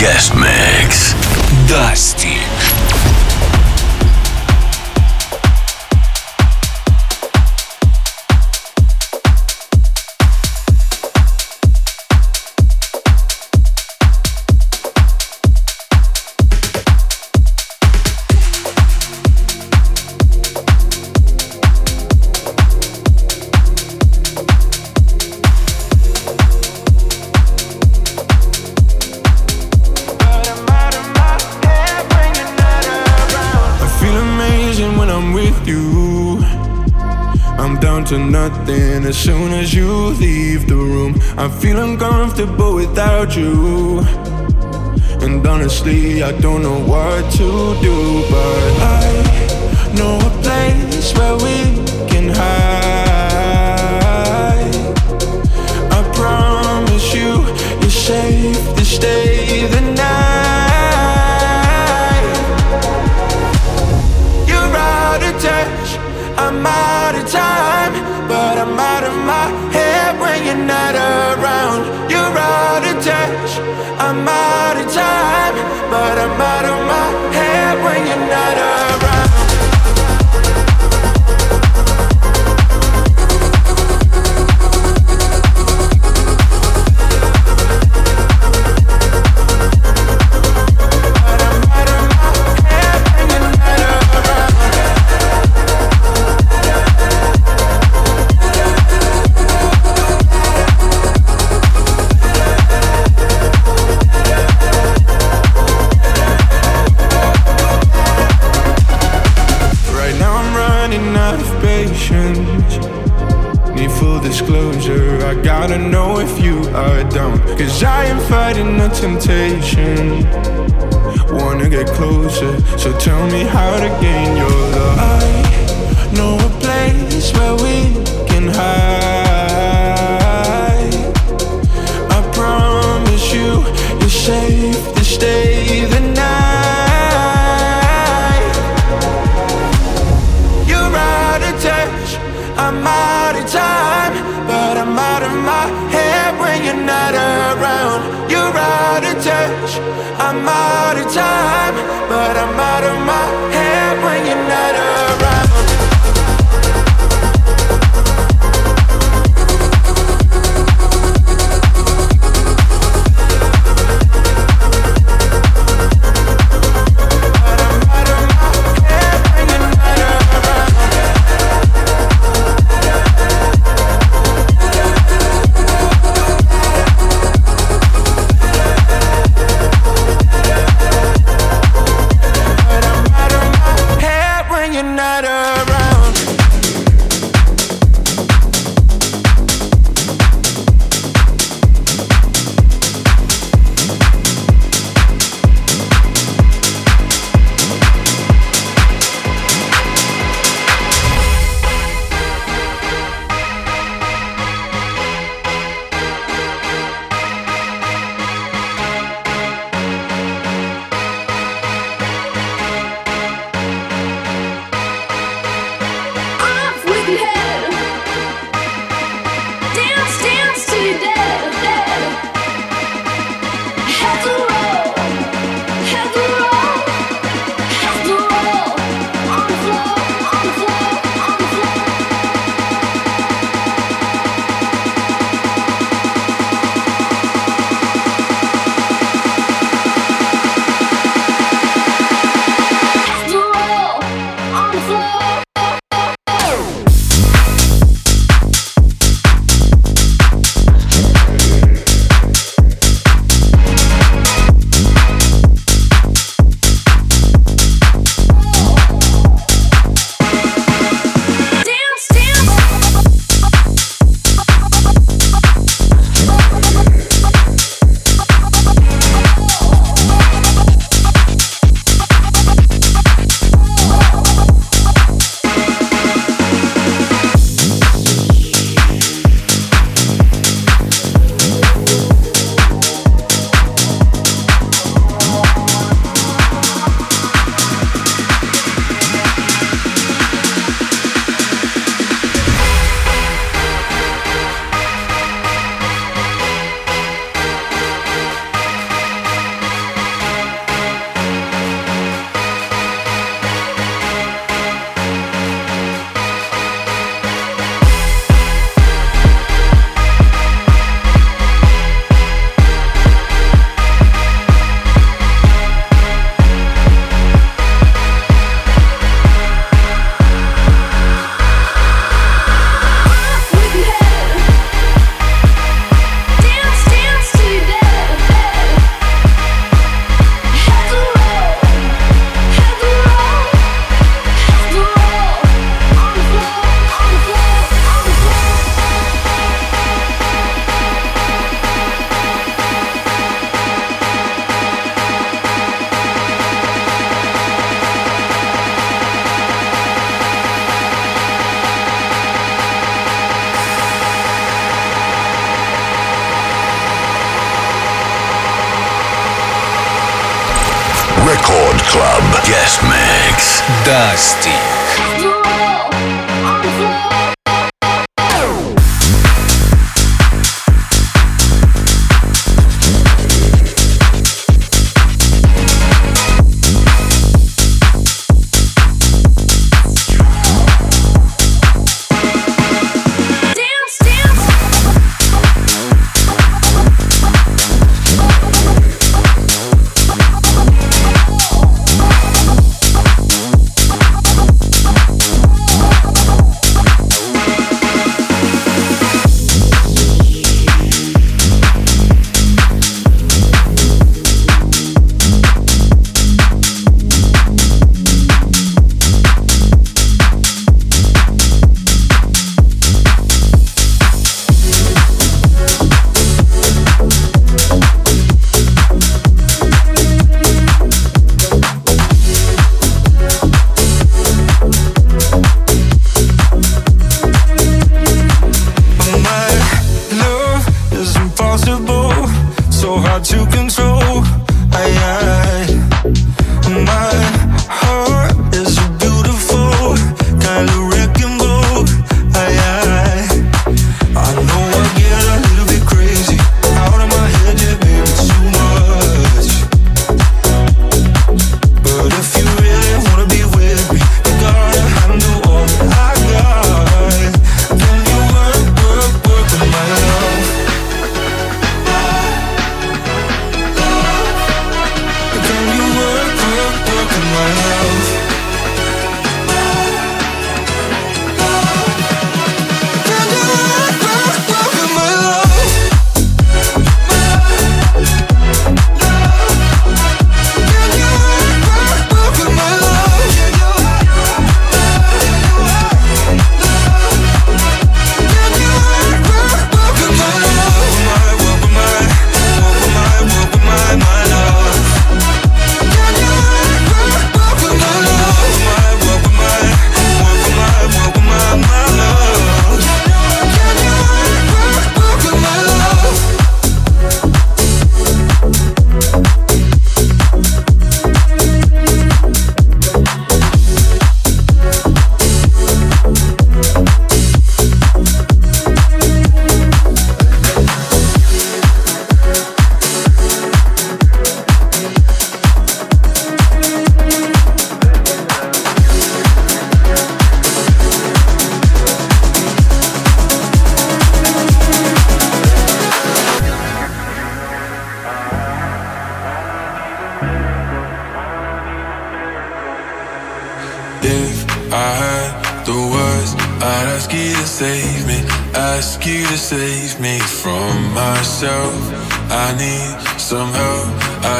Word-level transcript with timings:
Guest 0.00 0.34
mix. 0.34 1.12
Dastic. 1.68 2.69
comfortable 42.30 42.74
without 42.76 43.36
you. 43.36 44.00
And 45.20 45.44
honestly, 45.46 46.22
I 46.22 46.32
don't 46.40 46.62
know 46.62 46.78
what 46.86 47.30
to 47.32 47.48
do, 47.82 48.22
but 48.30 48.62
I 48.82 49.92
know 49.96 50.16
a 50.16 50.30
place 50.42 51.12
where 51.14 51.36
we 51.44 51.49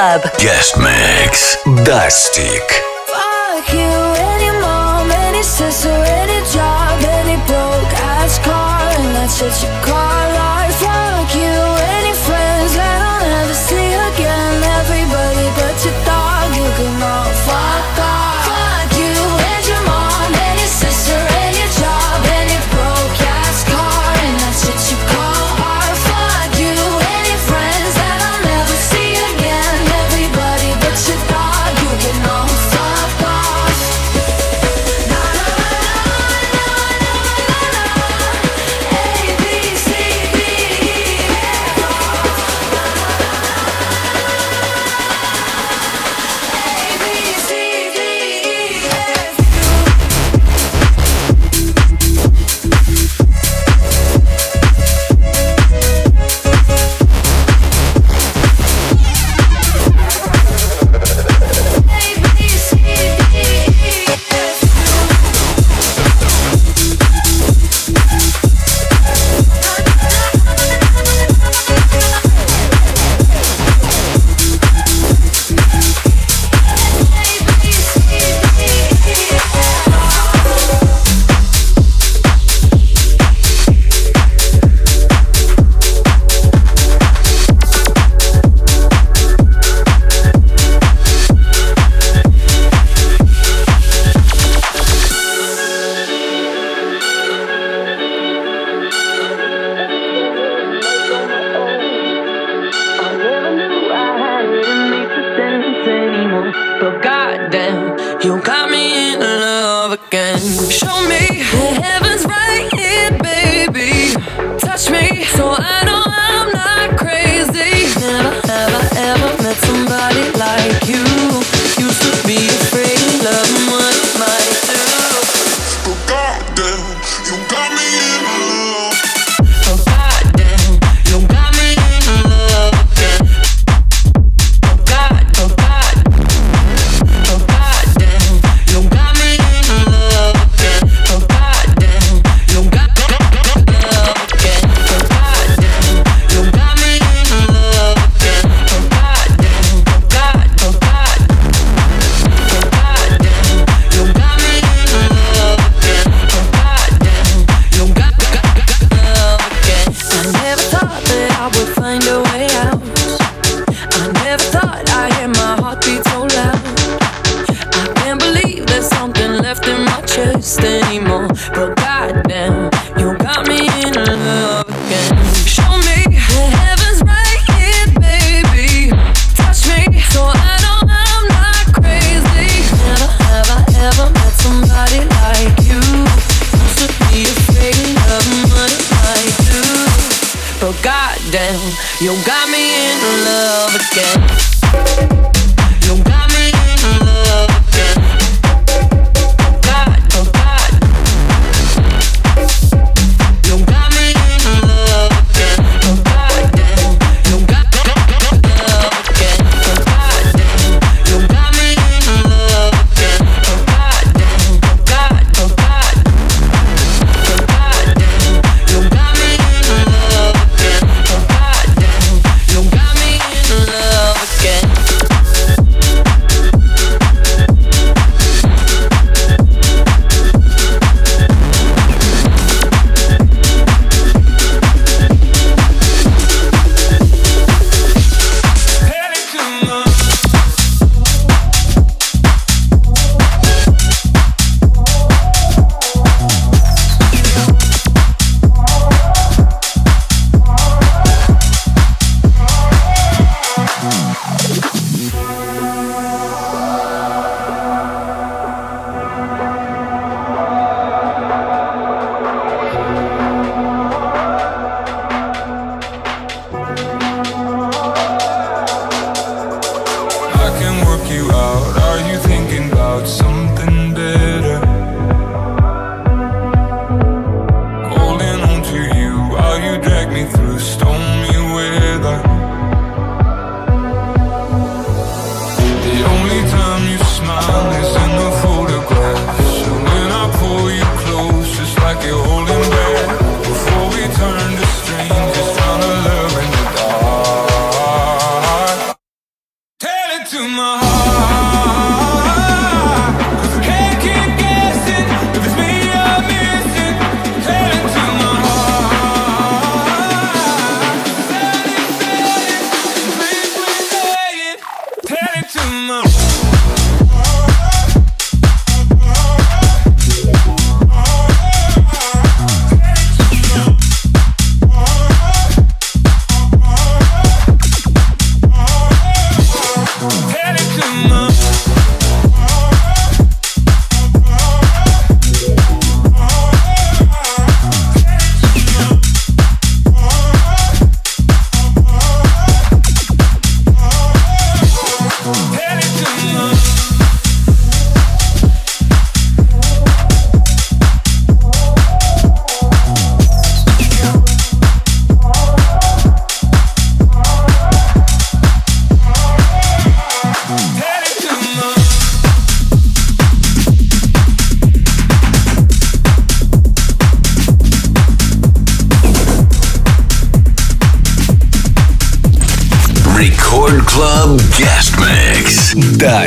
Club. 0.08 0.22
Guest 0.38 0.78
Mix. 0.78 1.56
Dastic. 1.84 2.87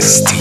Best. 0.02 0.41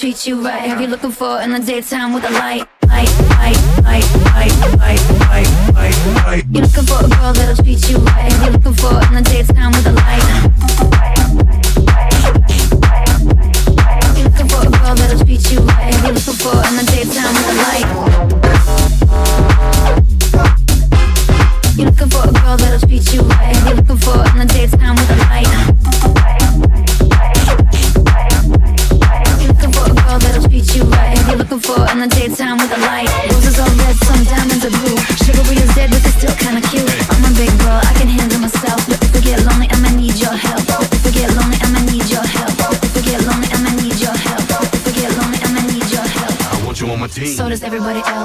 treat 0.00 0.26
you 0.26 0.40
right. 0.40 0.62
Have 0.62 0.80
you 0.80 0.86
looking 0.86 1.10
for 1.10 1.42
in 1.42 1.50
the 1.52 1.58
daytime 1.58 2.14
with 2.14 2.24
a 2.24 2.30
light? 2.30 2.66
Light, 2.88 3.12
light, 3.36 3.60
light, 3.84 4.08
light, 4.32 4.50
light, 4.80 5.50
light, 5.74 6.24
light. 6.24 6.44
You're 6.50 6.64
looking 6.64 6.86
for 6.86 7.04
a 7.04 7.08
girl 7.08 7.32
that'll 7.34 7.62
treat 7.62 7.86
you 7.90 7.98
right. 7.98 8.32
Have 8.32 8.46
you 8.46 8.52
looking 8.52 8.74
for 8.80 8.94
in 9.08 9.22
the 9.22 9.28
daytime? 9.30 9.59
everybody 47.80 48.06
else 48.10 48.19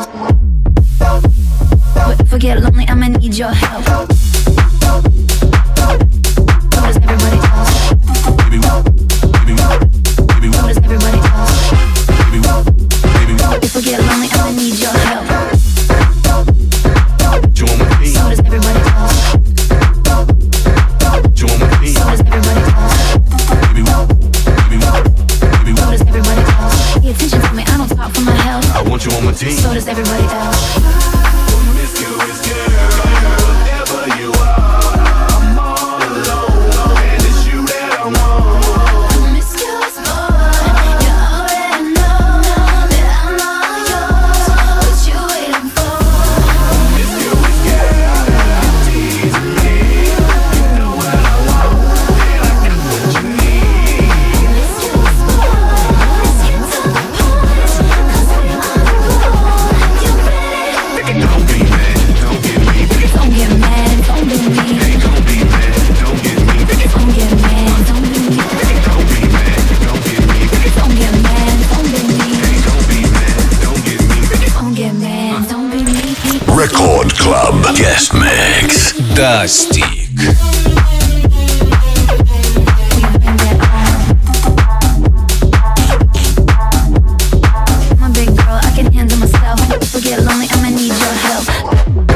need 90.87 90.99
your 90.99 91.13
help. 91.13 92.14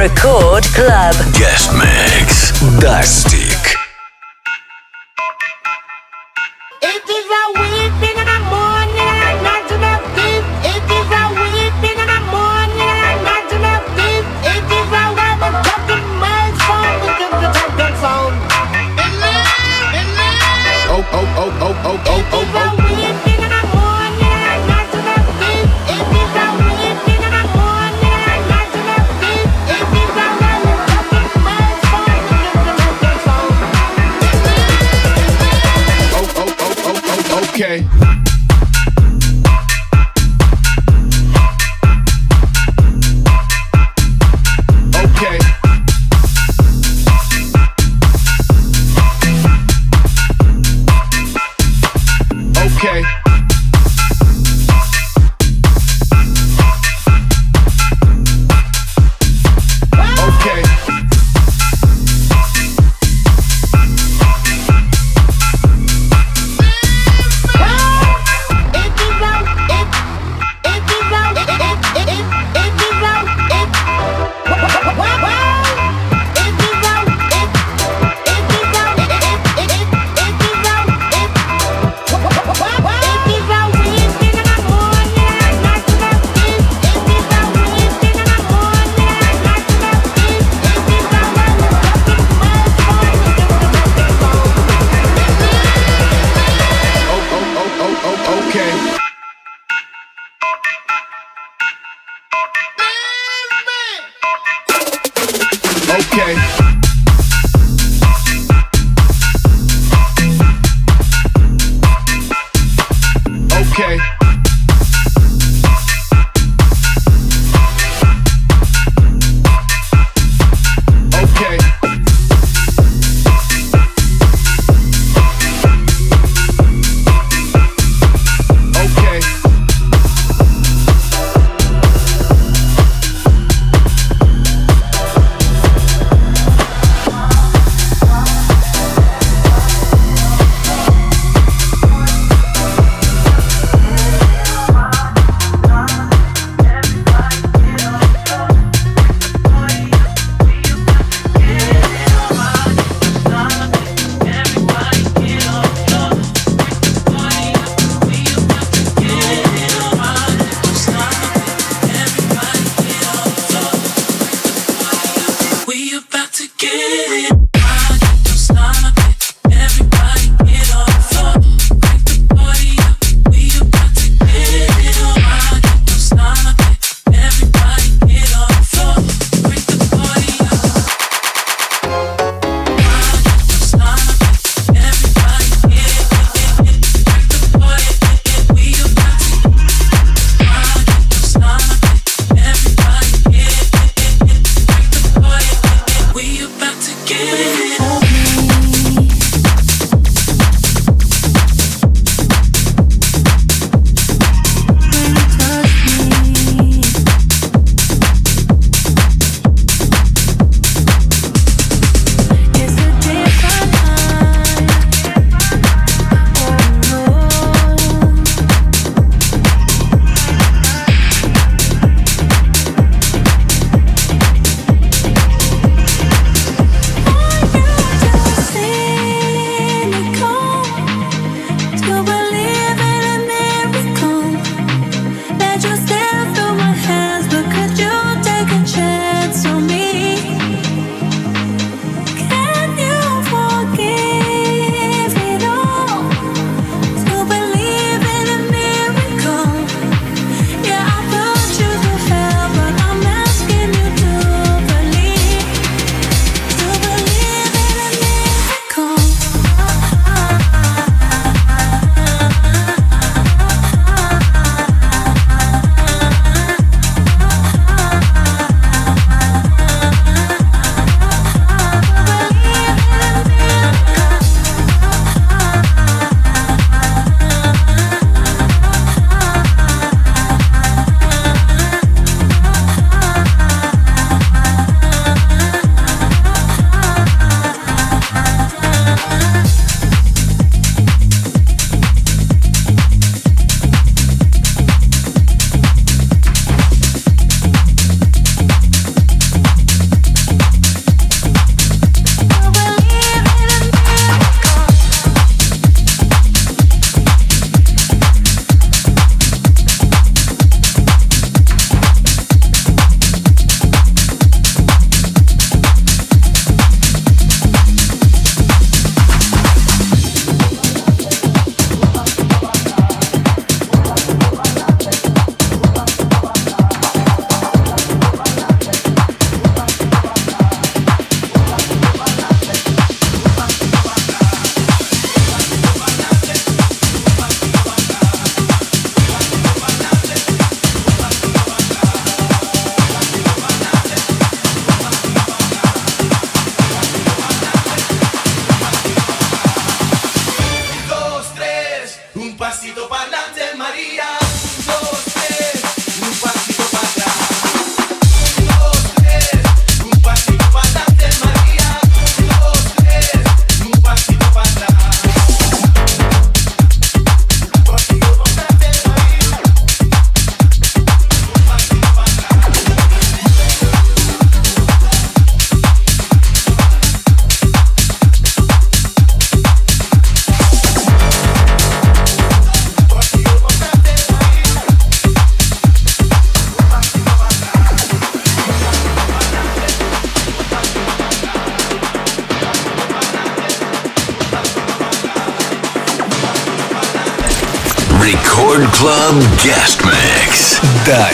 Record 0.00 0.64
Club. 0.72 1.14
Guest 1.34 1.74
Mix. 1.74 2.52
Dastic. 2.80 3.49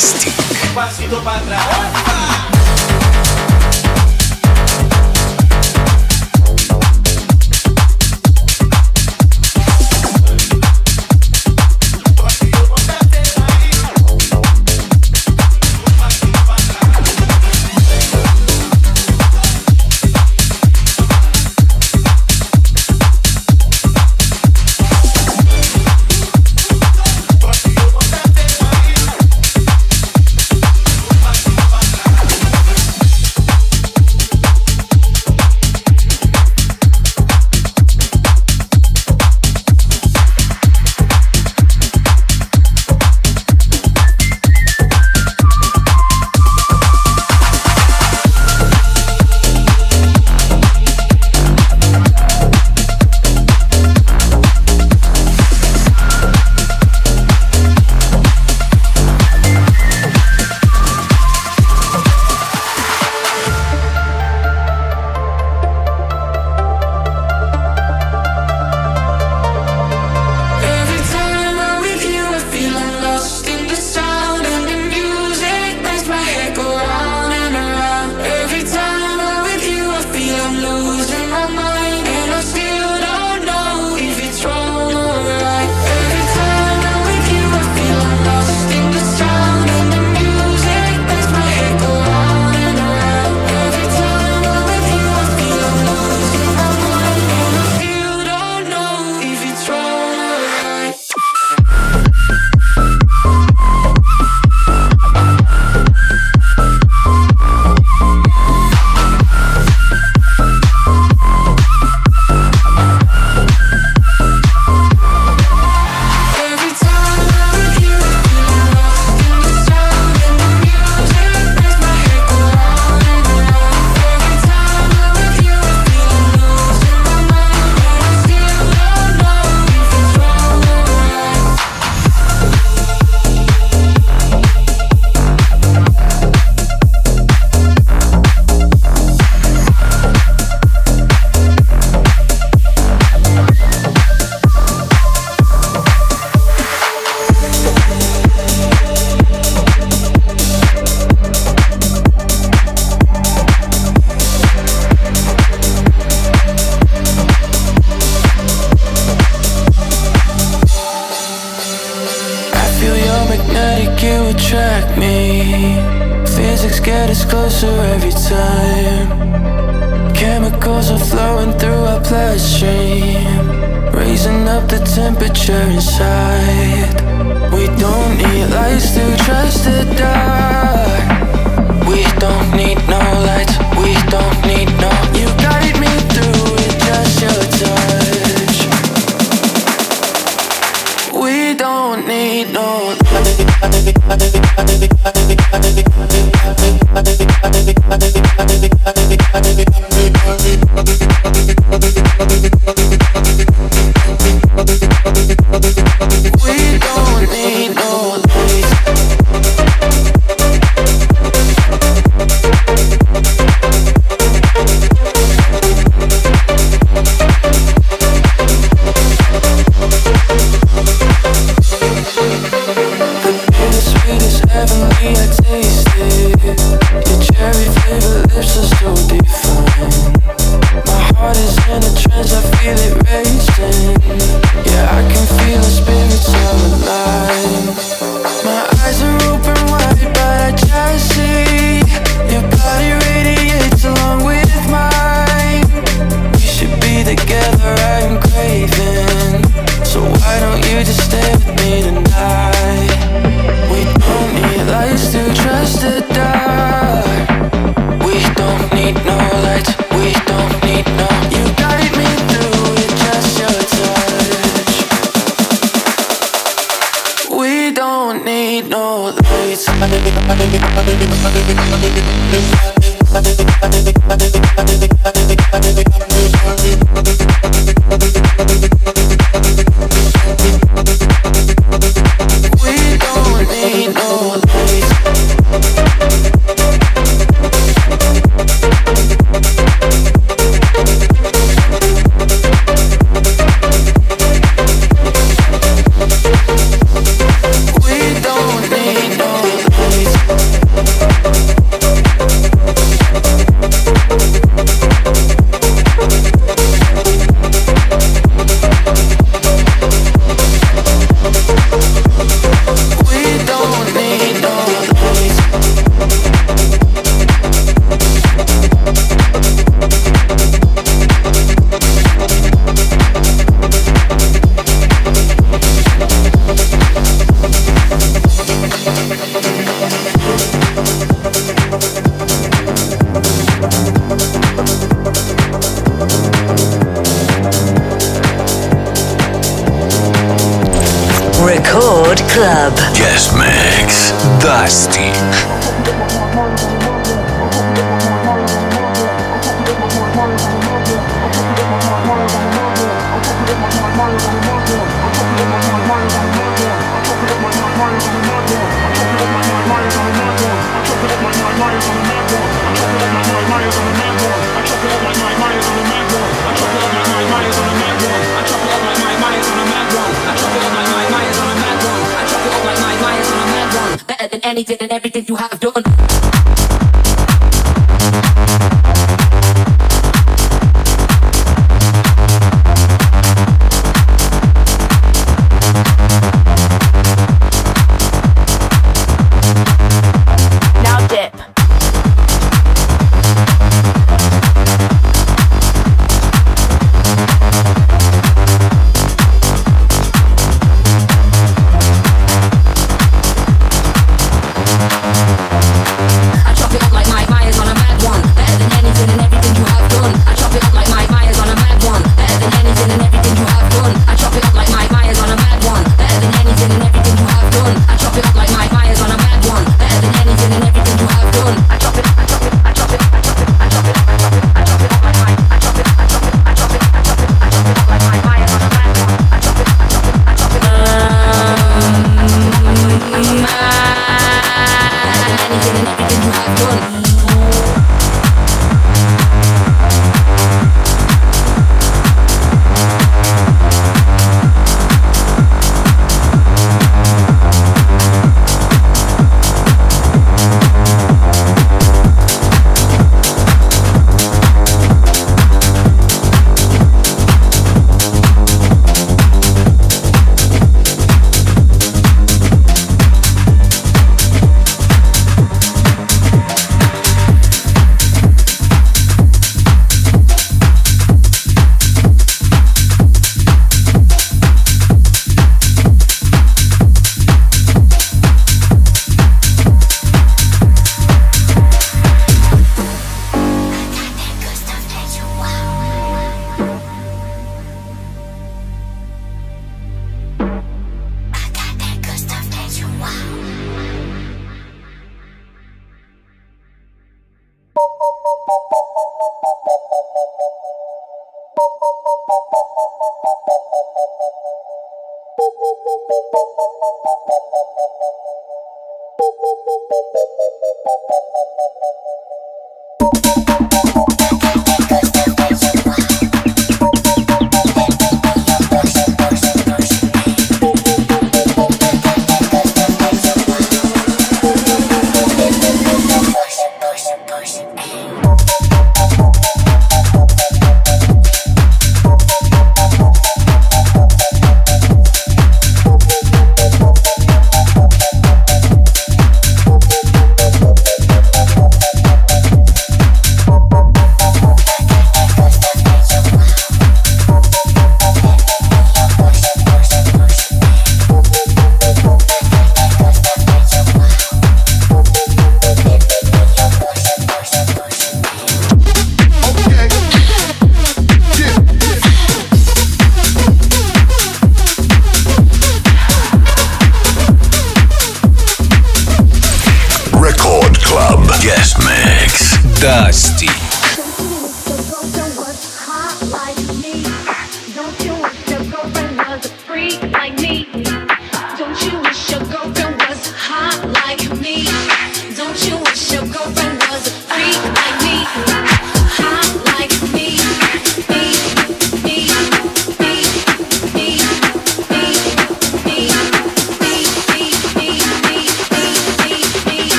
Dusty. 0.00 0.29